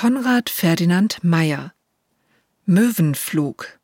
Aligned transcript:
Konrad 0.00 0.48
Ferdinand 0.48 1.24
Meyer. 1.24 1.74
Möwenflug. 2.66 3.80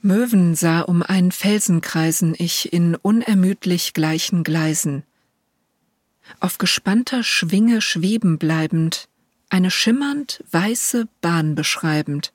Möwen 0.00 0.54
sah 0.54 0.80
um 0.80 1.02
einen 1.02 1.30
Felsen 1.30 1.82
kreisen 1.82 2.34
ich 2.38 2.72
in 2.72 2.94
unermüdlich 2.94 3.92
gleichen 3.92 4.44
Gleisen. 4.44 5.02
Auf 6.40 6.56
gespannter 6.56 7.22
Schwinge 7.22 7.82
schweben 7.82 8.38
bleibend, 8.38 9.10
eine 9.50 9.70
schimmernd 9.70 10.42
weiße 10.50 11.06
Bahn 11.20 11.54
beschreibend 11.54 12.32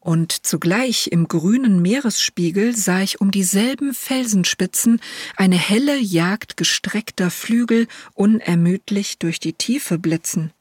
und 0.00 0.32
zugleich 0.46 1.08
im 1.08 1.28
grünen 1.28 1.82
Meeresspiegel 1.82 2.74
sah 2.74 3.02
ich 3.02 3.20
um 3.20 3.30
dieselben 3.30 3.92
Felsenspitzen 3.94 5.00
eine 5.36 5.58
helle 5.58 5.98
Jagd 5.98 6.56
gestreckter 6.56 7.30
Flügel 7.30 7.86
unermüdlich 8.14 9.18
durch 9.18 9.38
die 9.40 9.52
Tiefe 9.52 9.98
blitzen. 9.98 10.52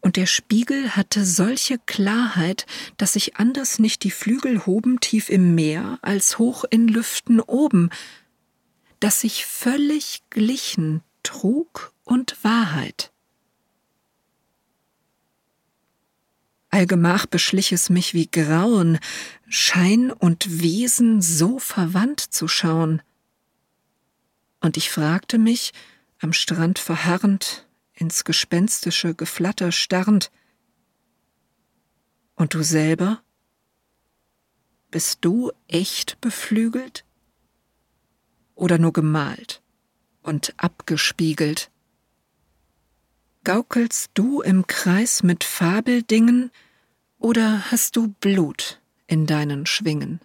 Und 0.00 0.16
der 0.16 0.26
Spiegel 0.26 0.96
hatte 0.96 1.24
solche 1.24 1.78
Klarheit, 1.78 2.66
dass 2.98 3.14
sich 3.14 3.36
anders 3.36 3.78
nicht 3.78 4.04
die 4.04 4.10
Flügel 4.10 4.66
hoben 4.66 5.00
tief 5.00 5.30
im 5.30 5.54
Meer 5.54 5.98
als 6.02 6.38
hoch 6.38 6.64
in 6.68 6.88
Lüften 6.88 7.40
oben, 7.40 7.88
dass 9.00 9.22
sich 9.22 9.46
völlig 9.46 10.22
glichen 10.28 11.02
Trug 11.22 11.94
und 12.04 12.36
Wahrheit. 12.44 13.13
Allgemach 16.74 17.26
beschlich 17.26 17.70
es 17.70 17.88
mich 17.88 18.14
wie 18.14 18.28
Grauen, 18.28 18.98
Schein 19.48 20.10
und 20.10 20.60
Wesen 20.60 21.22
so 21.22 21.60
verwandt 21.60 22.18
zu 22.18 22.48
schauen. 22.48 23.00
Und 24.60 24.76
ich 24.76 24.90
fragte 24.90 25.38
mich, 25.38 25.72
am 26.18 26.32
Strand 26.32 26.80
verharrend, 26.80 27.64
ins 27.92 28.24
gespenstische 28.24 29.14
Geflatter 29.14 29.70
starrend, 29.70 30.32
und 32.34 32.54
du 32.54 32.64
selber? 32.64 33.22
Bist 34.90 35.18
du 35.20 35.52
echt 35.68 36.20
beflügelt? 36.20 37.04
Oder 38.56 38.78
nur 38.78 38.92
gemalt 38.92 39.62
und 40.22 40.52
abgespiegelt? 40.56 41.70
Gaukelst 43.44 44.12
du 44.14 44.40
im 44.40 44.66
Kreis 44.66 45.22
mit 45.22 45.44
Fabeldingen, 45.44 46.50
oder 47.18 47.70
hast 47.70 47.96
du 47.96 48.08
Blut 48.08 48.80
in 49.06 49.26
deinen 49.26 49.66
Schwingen? 49.66 50.20